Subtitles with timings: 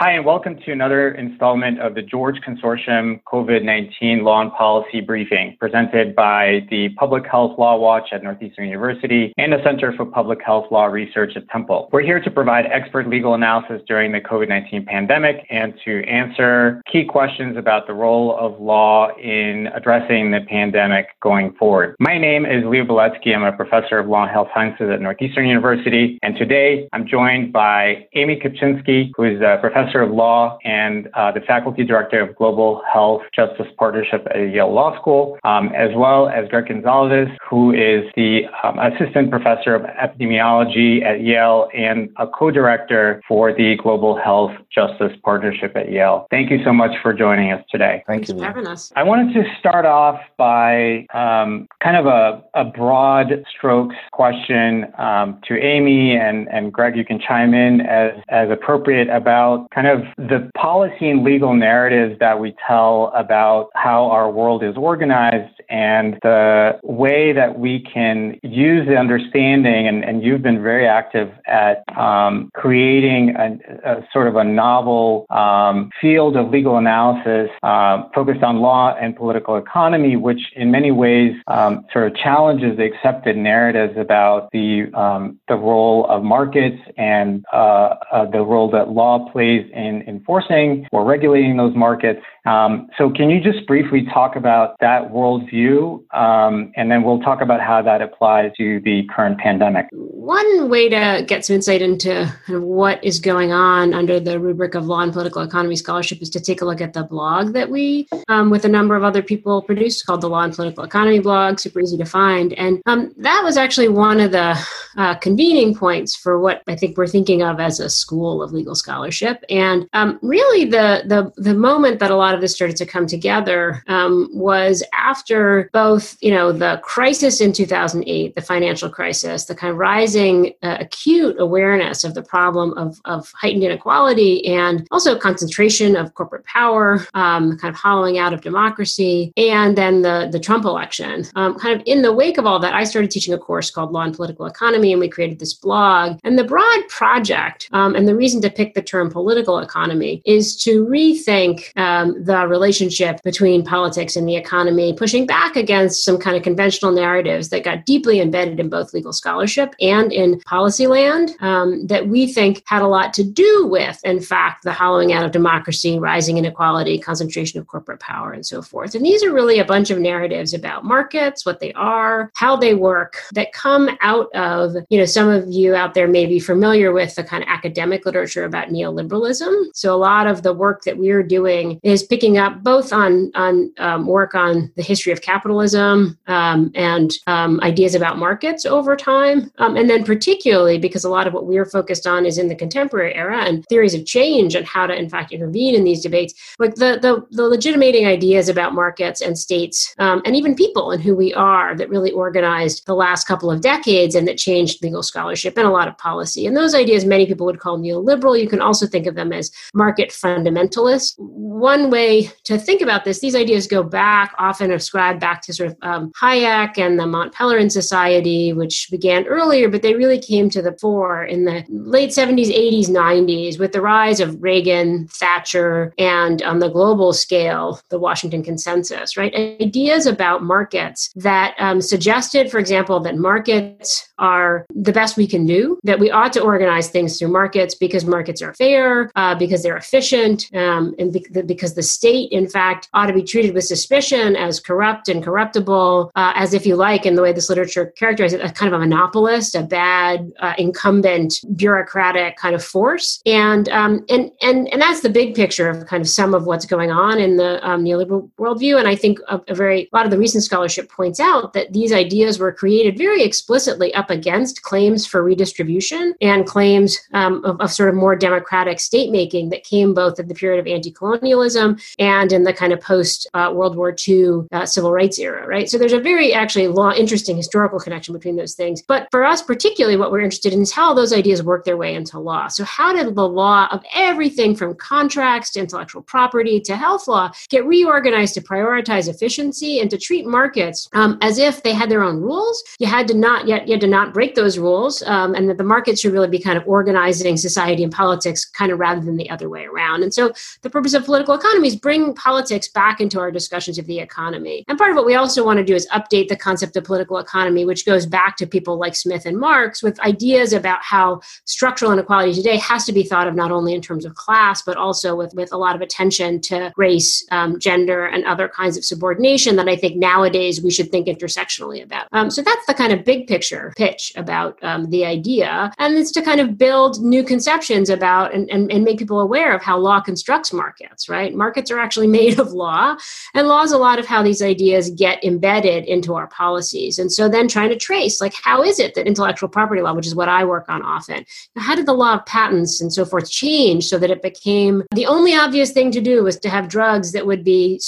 [0.00, 5.00] Hi, and welcome to another installment of the George Consortium COVID 19 Law and Policy
[5.00, 10.06] Briefing, presented by the Public Health Law Watch at Northeastern University and the Center for
[10.06, 11.88] Public Health Law Research at Temple.
[11.90, 16.80] We're here to provide expert legal analysis during the COVID 19 pandemic and to answer
[16.86, 21.96] key questions about the role of law in addressing the pandemic going forward.
[21.98, 23.34] My name is Leo Beletsky.
[23.34, 27.52] I'm a professor of law and health sciences at Northeastern University, and today I'm joined
[27.52, 32.20] by Amy Kapczynski, who is a professor professor of law and uh, the faculty director
[32.20, 37.34] of Global Health Justice Partnership at Yale Law School, um, as well as Gregg Gonsalves,
[37.48, 43.76] who is the um, assistant professor of epidemiology at Yale and a co-director for the
[43.82, 46.26] Global Health Justice Partnership at Yale.
[46.30, 48.02] Thank you so much for joining us today.
[48.06, 48.92] Thank Thanks you for having us.
[48.96, 55.40] I wanted to start off by um, kind of a, a, broad strokes question um,
[55.48, 56.96] to Amy and, and Gregg.
[56.96, 62.18] You can chime in as, as appropriate about kind of the policy and legal narratives
[62.18, 68.38] that we tell about how our world is organized and the way that we can
[68.42, 74.26] use the understanding, and, and you've been very active at um, creating a, a, sort
[74.26, 80.16] of a novel um, field of legal analysis uh, focused on law and political economy,
[80.16, 85.54] which in many ways um, sort of challenges the accepted narratives about the, um, the
[85.54, 91.56] role of markets and uh, uh, the role that law plays in enforcing or regulating
[91.56, 92.20] those markets.
[92.46, 97.42] Um, so, can you just briefly talk about that worldview, um, and then we'll talk
[97.42, 99.86] about how that applies to the current pandemic?
[99.92, 104.86] One way to get some insight into what is going on under the rubric of
[104.86, 108.08] law and political economy scholarship is to take a look at the blog that we,
[108.28, 111.58] um, with a number of other people, produced called the Law and Political Economy blog,
[111.58, 112.52] super easy to find.
[112.54, 114.58] And um, that was actually one of the
[114.96, 118.74] uh, convening points for what I think we're thinking of as a school of legal
[118.74, 119.44] scholarship.
[119.48, 123.06] And um, really, the, the, the moment that a lot of this started to come
[123.06, 129.54] together um, was after both, you know, the crisis in 2008, the financial crisis, the
[129.54, 135.18] kind of rising uh, acute awareness of the problem of, of heightened inequality and also
[135.18, 140.40] concentration of corporate power, um, kind of hollowing out of democracy, and then the, the
[140.40, 141.24] Trump election.
[141.34, 143.92] Um, kind of in the wake of all that, I started teaching a course called
[143.92, 146.18] Law and Political Economy, and we created this blog.
[146.24, 150.56] And the broad project, um, and the reason to pick the term political economy, is
[150.62, 156.36] to rethink um, the relationship between politics and the economy, pushing back against some kind
[156.36, 161.32] of conventional narratives that got deeply embedded in both legal scholarship and in policy land
[161.40, 165.24] um, that we think had a lot to do with, in fact, the hollowing out
[165.24, 168.94] of democracy, rising inequality, concentration of corporate power, and so forth.
[168.94, 172.74] And these are really a bunch of narratives about markets, what they are, how they
[172.74, 176.92] work, that come out of, you know, some of you out there may be familiar
[176.92, 179.66] with the kind of academic literature about neoliberalism.
[179.74, 183.72] So a lot of the work that we're doing is picking up both on on
[183.78, 189.50] um, work on the history of capitalism um, and um, ideas about markets over time,
[189.58, 192.54] um, and then particularly because a lot of what we're focused on is in the
[192.54, 196.34] contemporary era and theories of change and how to in fact intervene in these debates,
[196.58, 201.02] like the the, the legitimating ideas about markets and states um, and even people and
[201.02, 205.02] who we are that really organized the last couple of decades and that changed legal
[205.02, 206.46] scholarship and a lot of policy.
[206.46, 208.40] And those ideas many people would call neoliberal.
[208.40, 211.14] You can also think of them as market fundamentalists.
[211.18, 215.70] One way to think about this, these ideas go back, often ascribed back to sort
[215.70, 220.50] of um, Hayek and the Mont Pelerin Society, which began earlier, but they really came
[220.50, 225.92] to the fore in the late 70s, 80s, 90s with the rise of Reagan, Thatcher,
[225.98, 229.34] and on the global scale, the Washington Consensus, right?
[229.60, 235.46] Ideas about markets that um, suggested, for example, that markets are the best we can
[235.46, 239.62] do, that we ought to organize things through markets because markets are fair, uh, because
[239.62, 243.64] they're efficient, um, and be- because the state, in fact, ought to be treated with
[243.64, 247.86] suspicion as corrupt and corruptible, uh, as if you like, in the way this literature
[247.96, 253.20] characterizes it, a kind of a monopolist, a bad uh, incumbent bureaucratic kind of force.
[253.26, 256.66] And, um, and, and, and that's the big picture of kind of some of what's
[256.66, 258.78] going on in the um, neoliberal worldview.
[258.78, 261.72] And I think a, a very, a lot of the recent scholarship points out that
[261.72, 267.60] these ideas were created very explicitly up against claims for redistribution and claims um, of,
[267.60, 270.90] of, sort of more democratic state making that came both at the period of anti
[270.90, 275.46] colonialism and in the kind of post uh, World War II uh, civil rights era,
[275.46, 275.68] right?
[275.68, 278.82] So there's a very actually long, interesting historical connection between those things.
[278.82, 281.94] But for us, particularly, what we're interested in is how those ideas work their way
[281.94, 282.48] into law.
[282.48, 287.30] So, how did the law of everything from contracts to intellectual property to health law
[287.48, 292.02] get reorganized to prioritize efficiency and to treat markets um, as if they had their
[292.02, 292.62] own rules?
[292.78, 295.48] You had to not yet you had to not not break those rules, um, and
[295.48, 299.00] that the market should really be kind of organizing society and politics, kind of rather
[299.00, 300.02] than the other way around.
[300.02, 303.86] And so, the purpose of political economy is bring politics back into our discussions of
[303.86, 304.64] the economy.
[304.68, 307.18] And part of what we also want to do is update the concept of political
[307.18, 311.92] economy, which goes back to people like Smith and Marx with ideas about how structural
[311.92, 315.16] inequality today has to be thought of not only in terms of class, but also
[315.16, 319.56] with, with a lot of attention to race, um, gender, and other kinds of subordination
[319.56, 322.06] that I think nowadays we should think intersectionally about.
[322.12, 325.72] Um, so that's the kind of big picture pitch about um, the idea.
[325.78, 329.54] And it's to kind of build new conceptions about and, and, and make people aware
[329.54, 331.34] of how law constructs markets, right?
[331.34, 332.96] Markets are actually made of law,
[333.34, 336.98] and law is a lot of how these ideas get embedded into our policies.
[336.98, 340.06] And so then trying to trace, like, how is it that intellectual property law, which
[340.06, 341.24] is what I work on often,
[341.56, 345.06] how did the law of patents and so forth change so that it became the
[345.06, 347.78] only obvious thing to do was to have drugs that would be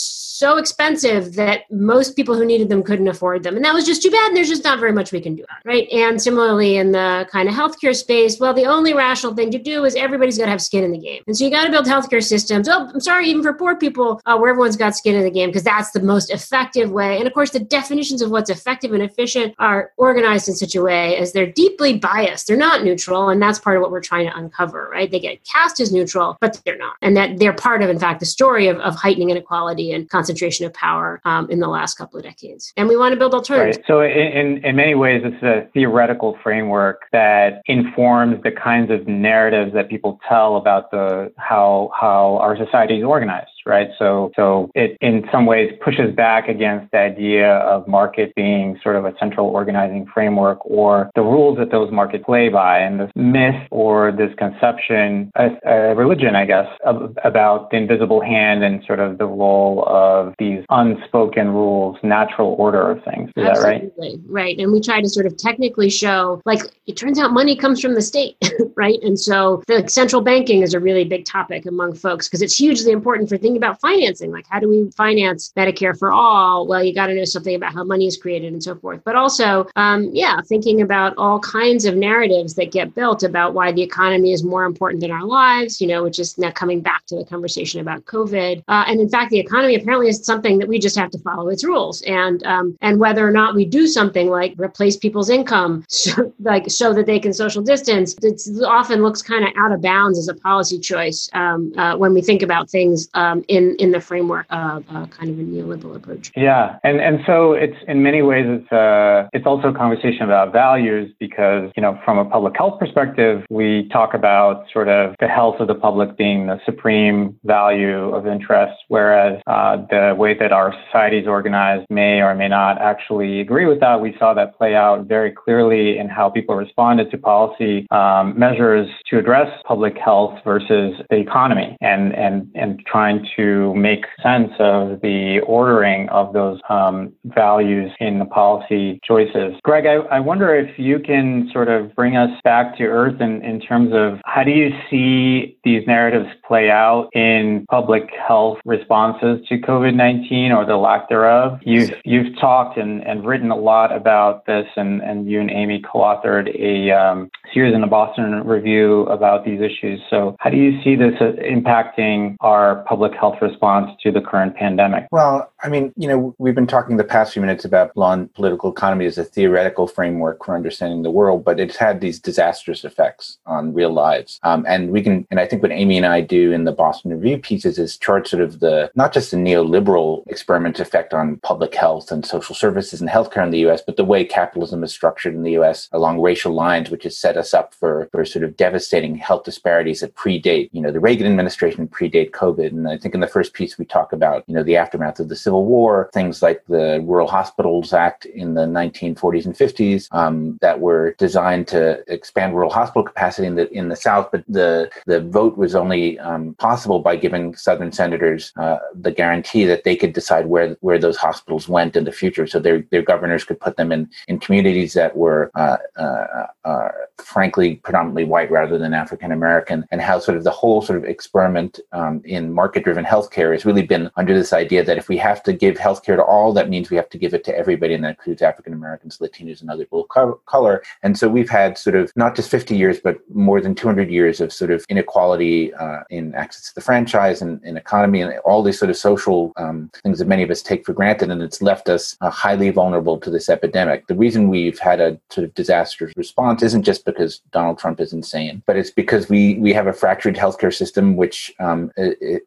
[0.41, 3.56] so expensive that most people who needed them couldn't afford them.
[3.56, 4.29] And that was just too bad.
[4.29, 5.44] And there's just not very much we can do.
[5.67, 5.87] Right.
[5.90, 9.84] And similarly, in the kind of healthcare space, well, the only rational thing to do
[9.84, 11.22] is everybody's got to have skin in the game.
[11.26, 12.69] And so you got to build healthcare systems.
[12.69, 15.48] Oh, I'm sorry, even for poor people, uh, where everyone's got skin in the game,
[15.48, 17.19] because that's the most effective way.
[17.19, 20.82] And of course, the definitions of what's effective and efficient are organized in such a
[20.82, 22.46] way as they're deeply biased.
[22.46, 23.28] They're not neutral.
[23.28, 25.10] And that's part of what we're trying to uncover, right?
[25.10, 26.96] They get cast as neutral, but they're not.
[27.02, 30.66] And that they're part of, in fact, the story of, of heightening inequality and concentration
[30.66, 32.72] of power um, in the last couple of decades.
[32.76, 33.78] And we want to build alternatives.
[33.78, 33.87] Right.
[33.87, 39.73] So, in, in many ways, it's a theoretical framework that informs the kinds of narratives
[39.73, 43.89] that people tell about the how how our society is organized right?
[43.99, 48.97] So, so it in some ways pushes back against the idea of market being sort
[48.97, 52.79] of a central organizing framework or the rules that those markets play by.
[52.79, 58.21] And this myth or this conception, a, a religion, I guess, of, about the invisible
[58.21, 63.31] hand and sort of the role of these unspoken rules, natural order of things.
[63.37, 63.89] Is Absolutely.
[63.89, 64.21] that right?
[64.29, 64.59] Right.
[64.59, 67.95] And we try to sort of technically show, like, it turns out money comes from
[67.95, 68.37] the state,
[68.77, 68.99] right?
[69.03, 72.93] And so the central banking is a really big topic among folks because it's hugely
[72.93, 76.67] important for thinking about financing, like how do we finance Medicare for all?
[76.67, 79.03] Well, you got to know something about how money is created and so forth.
[79.05, 83.73] But also, um, yeah, thinking about all kinds of narratives that get built about why
[83.73, 87.05] the economy is more important than our lives, you know, which is now coming back
[87.07, 88.62] to the conversation about COVID.
[88.69, 91.49] Uh, and in fact, the economy apparently is something that we just have to follow
[91.49, 92.03] its rules.
[92.03, 96.71] And um, and whether or not we do something like replace people's income, so, like
[96.71, 100.29] so that they can social distance, it often looks kind of out of bounds as
[100.29, 103.09] a policy choice um, uh, when we think about things
[103.48, 106.32] in in the framework of uh, kind of a neoliberal approach.
[106.37, 110.52] Yeah, and and so it's in many ways it's uh, it's also a conversation about
[110.52, 115.28] values because you know from a public health perspective we talk about sort of the
[115.28, 120.52] health of the public being the supreme value of interest, whereas uh, the way that
[120.52, 124.00] our society is organized may or may not actually agree with that.
[124.00, 128.88] We saw that play out very clearly in how people responded to policy um, measures
[129.10, 135.00] to address public health versus the economy, and and and trying to make sense of
[135.00, 139.55] the ordering of those um, values in the policy choices.
[139.62, 143.43] Gregg, I, I, wonder if you can sort of bring us back to earth in,
[143.44, 149.47] in terms of how do you see these narratives play out in public health responses
[149.49, 151.59] to COVID-19 or the lack thereof?
[151.62, 155.83] You've, you've talked and, and written a lot about this and, and you and Amy
[155.83, 160.00] co-authored a um, series in the Boston Review about these issues.
[160.09, 165.06] So how do you see this impacting our public health response to the current pandemic?
[165.11, 168.73] Well, I mean, you know, we've been talking the past few minutes about and political
[168.73, 173.38] economy as a theoretical framework for understanding the world, but it's had these disastrous effects
[173.47, 174.40] on real lives.
[174.42, 177.12] Um, and we can, and I think what Amy and I do in the Boston
[177.12, 181.75] Review pieces is chart sort of the, not just the neoliberal experiment effect on public
[181.75, 185.35] health and social services and healthcare in the US, but the way capitalism is structured
[185.35, 188.56] in the US along racial lines, which has set us up for, for sort of
[188.56, 192.68] devastating health disparities that predate, you know, the Reagan administration predate COVID.
[192.68, 195.29] And I think in the first piece we talk about, you know, the aftermath of
[195.29, 200.59] the Civil War, things like the Rural Hospitals Act in the 1940s and 50s um,
[200.61, 204.90] that were designed to expand rural hospital capacity in the in the South, but the
[205.07, 209.97] the vote was only um, possible by giving Southern senators uh, the guarantee that they
[209.97, 213.61] could decide where where those hospitals went in the future, so their their governors could
[213.61, 216.88] put them in in communities that were uh, uh, uh
[217.19, 221.05] frankly predominantly white rather than African American, and how sort of the whole sort of
[221.05, 225.09] experiment um, in market driven driven healthcare has really been under this idea that if
[225.09, 227.57] we have to give healthcare to all, that means we have to give it to
[227.57, 230.83] everybody, and that includes African Americans, Latinos, and other people of color.
[231.02, 234.40] And so we've had sort of not just 50 years, but more than 200 years
[234.40, 238.62] of sort of inequality uh, in access to the franchise and in economy and all
[238.62, 241.30] these sort of social um, things that many of us take for granted.
[241.30, 244.07] And it's left us uh, highly vulnerable to this epidemic.
[244.07, 248.12] The reason we've had a sort of disastrous response isn't just because Donald Trump is
[248.12, 251.90] insane, but it's because we, we have a fractured healthcare system which um,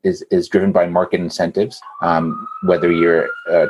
[0.04, 1.80] is, is driven by market incentives.
[2.02, 3.68] Um, whether you're uh,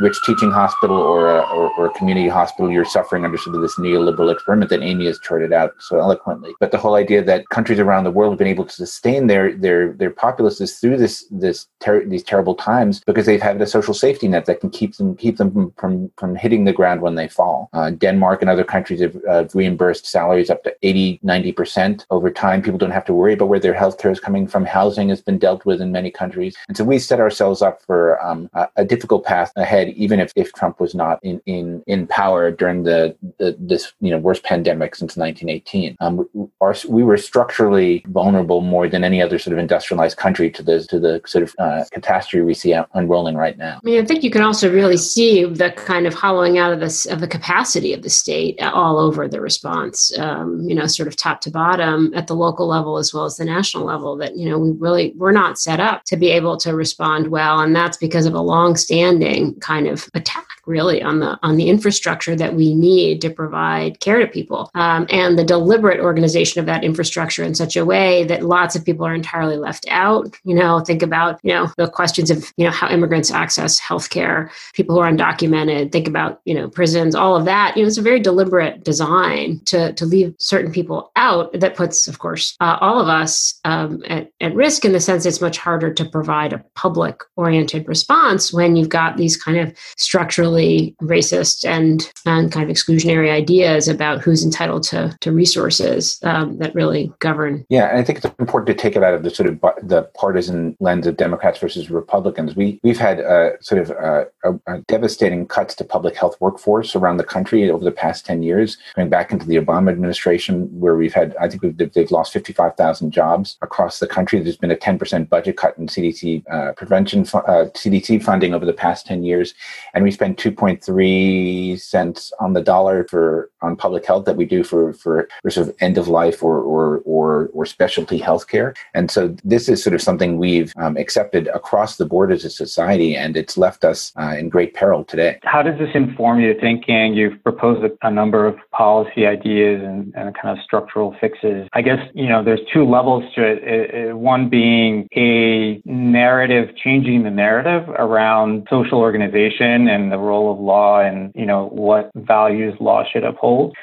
[0.00, 3.76] rich teaching hospital or a, or, or, community hospital, you're suffering under sort of this
[3.76, 6.54] neoliberal experiment that Amy has charted out so eloquently.
[6.60, 9.54] But the whole idea that countries around the world have been able to sustain their
[9.54, 13.94] their their populaces through this this ter- these terrible times because they've had a social
[13.94, 17.16] safety net that can keep them keep them from from, from hitting the ground when
[17.16, 17.68] they fall.
[17.72, 22.30] Uh, Denmark and other countries have uh, reimbursed salaries up to 80, 90 percent over
[22.30, 22.62] time.
[22.62, 24.64] People don't have to worry about where their health care is coming from.
[24.64, 28.22] Housing has been dealt with in many countries, and so we set ourselves up for
[28.24, 32.06] um, a, a difficult path ahead even if, if Trump was not in, in, in
[32.06, 35.96] power during the, the this you know worst pandemic since 1918.
[36.00, 40.50] Um, we, our, we were structurally vulnerable more than any other sort of industrialized country
[40.50, 43.76] to the to the sort of uh, catastrophe we see unrolling right now.
[43.76, 46.80] I mean, I think you can also really see the kind of hollowing out of
[46.80, 50.16] this of the capacity of the state all over the response.
[50.18, 53.36] Um, you know, sort of top to bottom at the local level as well as
[53.36, 54.16] the national level.
[54.16, 57.60] That you know we really we're not set up to be able to respond well,
[57.60, 61.68] and that's because of a long-standing kind kind of attack really on the on the
[61.68, 66.66] infrastructure that we need to provide care to people um, and the deliberate organization of
[66.66, 70.36] that infrastructure in such a way that lots of people are entirely left out.
[70.44, 74.50] You know think about you know the questions of you know how immigrants access healthcare
[74.74, 77.76] people who are undocumented think about you know prisons all of that.
[77.76, 81.52] You know it's a very deliberate design to to leave certain people out.
[81.58, 85.24] That puts of course uh, all of us um, at, at risk in the sense
[85.24, 89.74] it's much harder to provide a public oriented response when you've got these kind of
[89.96, 90.57] structurally
[91.02, 96.74] racist and, and kind of exclusionary ideas about who's entitled to, to resources um, that
[96.74, 97.64] really govern.
[97.68, 100.02] Yeah, and I think it's important to take it out of the sort of the
[100.14, 102.56] partisan lens of Democrats versus Republicans.
[102.56, 106.94] We we've had uh, sort of uh, a, a devastating cuts to public health workforce
[106.94, 110.96] around the country over the past ten years, going back into the Obama administration, where
[110.96, 114.40] we've had I think they've lost fifty five thousand jobs across the country.
[114.40, 118.66] There's been a ten percent budget cut in CDC uh, prevention uh, CDC funding over
[118.66, 119.54] the past ten years
[119.94, 124.62] and we spend 2.3 cents on the dollar for on public health that we do
[124.62, 128.76] for for, for sort of end of life or or or, or specialty healthcare.
[128.94, 132.50] And so this is sort of something we've um, accepted across the board as a
[132.50, 135.38] society, and it's left us uh, in great peril today.
[135.44, 137.14] How does this inform your thinking?
[137.14, 141.68] You've proposed a, a number of policy ideas and, and, kind of structural fixes.
[141.72, 143.58] I guess you know there's two levels to it.
[143.64, 150.37] it, it one being a narrative, changing the narrative around social organization and the role
[150.46, 153.76] of law and you know what values law should uphold.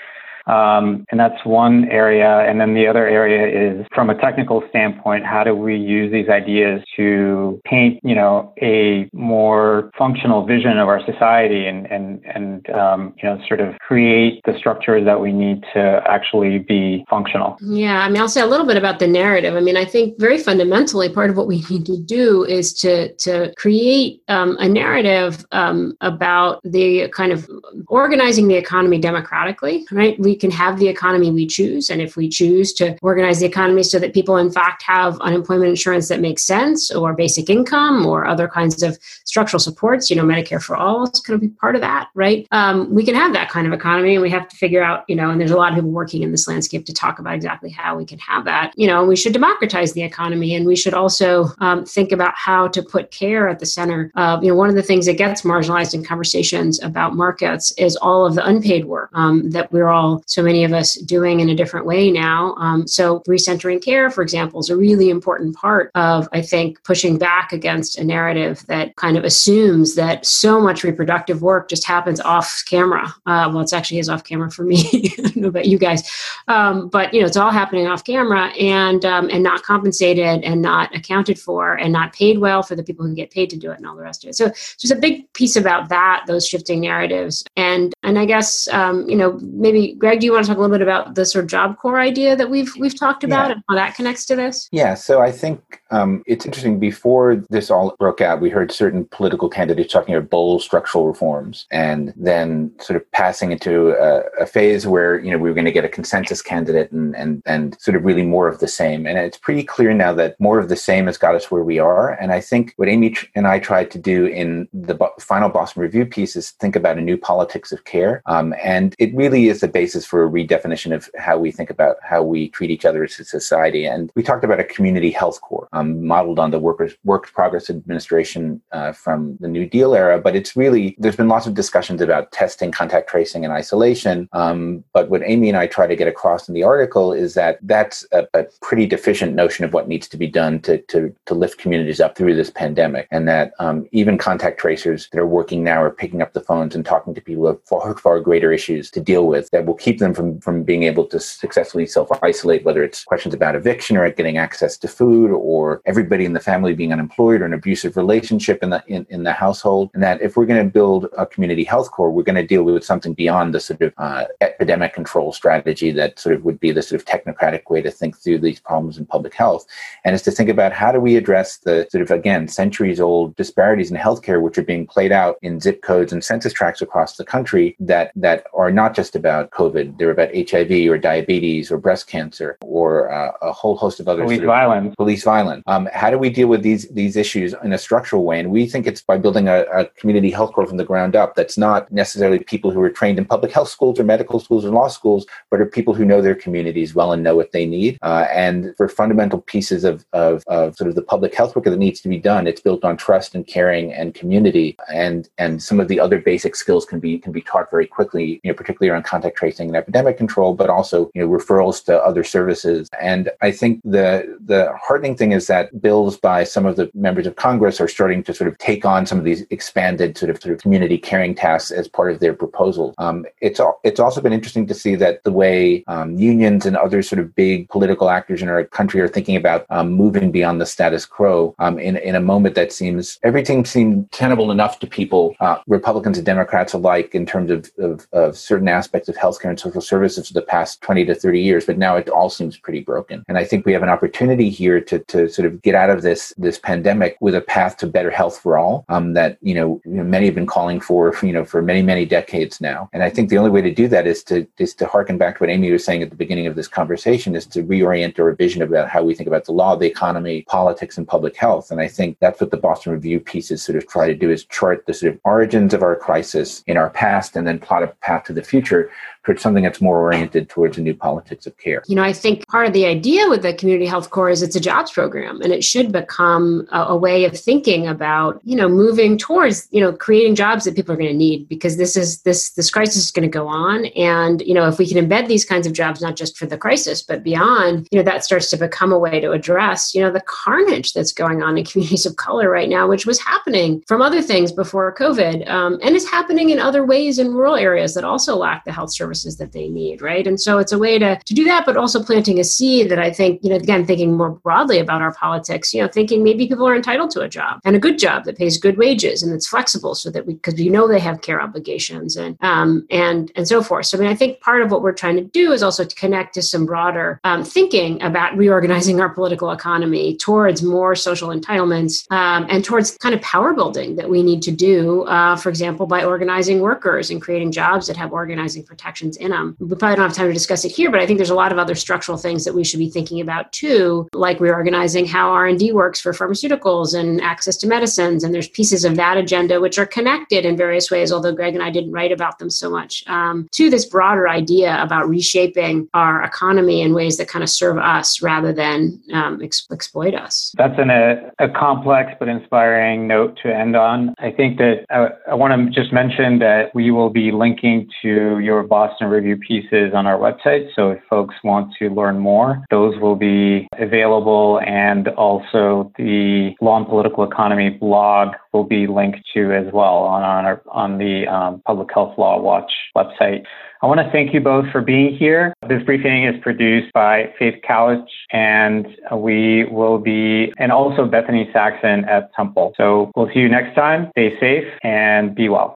[0.48, 2.40] Um, and that's one area.
[2.48, 6.30] And then the other area is from a technical standpoint, how do we use these
[6.30, 12.70] ideas to paint, you know, a more functional vision of our society and, and, and,
[12.70, 17.58] um, you know, sort of create the structures that we need to actually be functional.
[17.62, 18.00] Yeah.
[18.02, 19.56] I mean, I'll say a little bit about the narrative.
[19.56, 23.14] I mean, I think very fundamentally part of what we need to do is to,
[23.16, 27.50] to create um, a narrative um, about the kind of
[27.88, 30.20] organizing the economy democratically, right?
[30.20, 31.90] We can have the economy we choose.
[31.90, 35.70] And if we choose to organize the economy so that people, in fact, have unemployment
[35.70, 40.24] insurance that makes sense, or basic income, or other kinds of structural supports, you know,
[40.24, 42.48] Medicare for all is going to be part of that, right?
[42.52, 45.16] Um, we can have that kind of economy, and we have to figure out, you
[45.16, 47.70] know, and there's a lot of people working in this landscape to talk about exactly
[47.70, 48.74] how we can have that.
[48.76, 52.68] You know, we should democratize the economy, and we should also um, think about how
[52.70, 55.42] to put care at the center of, you know, one of the things that gets
[55.42, 60.24] marginalized in conversations about markets is all of the unpaid work um, that we're all
[60.26, 62.56] so many of us doing in a different way now.
[62.56, 67.18] Um, so, recentering care, for example, is a really important part of, I think, pushing
[67.18, 72.20] back against a narrative that kind of assumes that so much reproductive work just happens
[72.20, 73.14] off camera.
[73.26, 74.84] Uh, well, it's actually is off camera for me.
[75.20, 76.10] I don't know about you guys,
[76.48, 80.62] um, but you know, it's all happening off camera and um, and not compensated and
[80.62, 83.72] not accounted for and not paid well for the people who get paid to do
[83.72, 84.36] it and all the rest of it.
[84.36, 89.08] So, there's a big piece about that, those shifting narratives, and and I guess um,
[89.08, 91.26] you know maybe Gregg Gregg, do you want to talk a little bit about the
[91.26, 93.56] sort of job corps idea that we've we've talked about yeah.
[93.56, 94.70] and how that connects to this?
[94.72, 96.80] Yeah, so I think um, it's interesting.
[96.80, 101.68] Before this all broke out, we heard certain political candidates talking about bold structural reforms,
[101.70, 105.66] and then sort of passing into a, a phase where you know we were going
[105.66, 109.06] to get a consensus candidate and and and sort of really more of the same.
[109.06, 111.78] And it's pretty clear now that more of the same has got us where we
[111.78, 112.14] are.
[112.14, 116.06] And I think what Amy and I tried to do in the final Boston Review
[116.06, 119.68] piece is think about a new politics of care, um, and it really is the
[119.68, 123.20] basis for a redefinition of how we think about how we treat each other as
[123.20, 123.86] a society.
[123.86, 127.70] And we talked about a community health corps um, modeled on the Workers Work Progress
[127.70, 132.02] Administration uh, from the New Deal era, but it's really there's been lots of discussions
[132.02, 134.30] about testing, contact tracing, and isolation.
[134.34, 137.60] Um, but what Amy and I try to get across in the article is that
[137.62, 141.34] that's a, a pretty deficient notion of what needs to be done to to to
[141.34, 145.64] lift communities up through this pandemic, and that um, even contact tracers that are working
[145.64, 148.52] now are picking up the phones and talking to people who have far far greater
[148.52, 152.10] issues to deal with that will keep them from from being able to successfully self
[152.24, 156.40] isolate, whether it's questions about eviction or getting access to food or everybody in the
[156.40, 159.90] family being unemployed or an abusive relationship in the in, in the household.
[159.94, 162.64] And that if we're going to build a community health corps, we're going to deal
[162.64, 166.72] with something beyond the sort of uh, epidemic control strategy that sort of would be
[166.72, 169.66] the sort of technocratic way to think through these problems in public health.
[170.04, 173.36] And is to think about how do we address the sort of again centuries old
[173.36, 177.18] disparities in healthcare, which are being played out in zip codes and census tracts across
[177.18, 179.85] the country that that are not just about COVID.
[179.98, 184.24] They're about HIV or diabetes or breast cancer or uh, a whole host of other
[184.24, 184.96] police sort of violence.
[184.96, 185.64] Police violence.
[185.68, 188.40] Um, how do we deal with these these issues in a structural way?
[188.40, 191.36] And we think it's by building a, a community health corps from the ground up.
[191.36, 194.70] That's not necessarily people who are trained in public health schools or medical schools or
[194.70, 197.98] law schools, but are people who know their communities well and know what they need.
[198.02, 201.78] Uh, and for fundamental pieces of, of, of sort of the public health work that
[201.78, 204.76] needs to be done, it's built on trust and caring and community.
[204.92, 208.40] And and some of the other basic skills can be can be taught very quickly,
[208.44, 211.98] you know, particularly around contact tracing and epidemic control, but also you know referrals to
[212.04, 212.90] other services.
[213.00, 217.28] And I think the the heartening thing is that bills by some of the members
[217.28, 220.42] of Congress are starting to sort of take on some of these expanded sort of
[220.42, 222.96] sort of community caring tasks as part of their proposals.
[222.98, 227.02] Um, it's it's also been interesting to see that the way um, unions and other
[227.02, 230.66] sort of big political actors in our country are thinking about um, moving beyond the
[230.66, 235.36] status quo um, in in a moment that seems everything seemed tenable enough to people,
[235.40, 239.60] uh, Republicans and Democrats alike, in terms of, of, of certain aspects of healthcare and
[239.60, 241.66] social services for the past 20 to 30 years.
[241.66, 243.24] But now it all seems pretty broken.
[243.28, 246.02] And I think we have an opportunity here to, to sort of get out of
[246.02, 249.82] this, this pandemic with a path to better health for all um, that, you know,
[249.86, 252.90] you know, many have been calling for, you know, for many, many decades now.
[252.92, 255.38] And I think the only way to do that is to, is to harken back
[255.38, 258.34] to what Amy was saying at the beginning of this conversation is to reorient our
[258.34, 261.72] vision about how we think about the law, the economy, politics, and public health.
[261.72, 264.46] And I think that's what the Boston Review pieces sort of try to do is
[264.46, 267.88] chart the sort of origins of our crisis in our past and then plot a
[267.88, 268.92] path to the future
[269.26, 271.84] towards something that's more oriented towards a new politics of care.
[271.88, 274.56] You know, I think part of the idea with the community health corps is it's
[274.56, 278.70] a jobs program and it should become a, a way of thinking about, you know,
[278.70, 282.22] moving towards, you know, creating jobs that people are going to need because this is
[282.22, 285.28] this this crisis is going to go on and, you know, if we can embed
[285.28, 288.52] these kinds of jobs not just for the crisis but beyond, you know, that starts
[288.52, 292.06] to become a way to address, you know, the carnage that's going on in communities
[292.06, 296.08] of color right now, which was happening from other things before COVID um, and is
[296.08, 299.52] happening in other ways in rural areas that also lack the health services services that
[299.54, 300.28] they need, right?
[300.28, 303.00] And so it's a way to, to do that, but also planting a seed that
[303.00, 306.48] I think, you know, again, thinking more broadly about our politics, you know, thinking maybe
[306.48, 309.34] people are entitled to a job and a good job that pays good wages and
[309.34, 313.32] it's flexible so that we, because we know they have care obligations and, um, and,
[313.36, 313.86] and so forth.
[313.86, 315.96] So, I mean, I think part of what we're trying to do is also to
[315.96, 322.10] connect to some broader um, thinking about reorganizing our political economy towards more social entitlements
[322.12, 325.86] um, and towards kind of power building that we need to do, uh, for example,
[325.86, 328.64] by organizing workers and creating jobs that have organizing
[329.06, 329.56] protections in them.
[329.60, 331.52] We probably don't have time to discuss it here, but I think there's a lot
[331.52, 335.72] of other structural things that we should be thinking about too, like reorganizing how R&D
[335.72, 338.24] works for pharmaceuticals and access to medicines.
[338.24, 341.64] And there's pieces of that agenda which are connected in various ways, although Gregg and
[341.64, 346.24] I didn't write about them so much, um, to this broader idea about reshaping our
[346.24, 350.54] economy in ways that kind of serve us rather than um, ex- exploit us.
[350.58, 354.14] That's an, a, a complex but inspiring note to end on.
[354.20, 358.40] I think that I, I want to just mention that we will be linking to
[358.40, 360.70] your Boston Boston Review pieces on our website.
[360.74, 364.62] So if folks want to learn more, those will be available.
[364.66, 370.24] And also the Law and Political Economy blog will be linked to as well on,
[370.24, 373.44] on, our, on the um, Public Health Law Watch website.
[373.82, 375.54] I want to thank you both for being here.
[375.68, 382.06] This briefing is produced by Faith Couch, and we will be, and also Bethany Saxon
[382.06, 382.74] at Temple.
[382.78, 384.08] So we'll see you next time.
[384.12, 385.74] Stay safe and be well.